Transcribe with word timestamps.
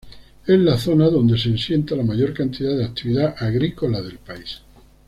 Es 0.47 0.59
la 0.59 0.79
zona 0.79 1.09
donde 1.11 1.37
se 1.37 1.53
asienta 1.53 1.95
la 1.95 2.01
mayor 2.01 2.33
cantidad 2.33 2.75
de 2.75 2.85
actividad 2.85 3.35
agrícola 3.37 4.01
del 4.01 4.17
país. 4.17 4.63